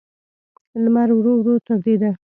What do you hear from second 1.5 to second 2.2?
تودېده.